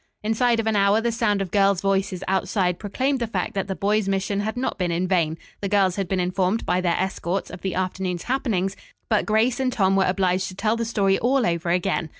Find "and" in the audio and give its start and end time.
9.59-9.71